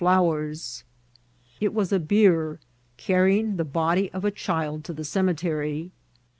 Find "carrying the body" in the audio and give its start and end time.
2.97-4.11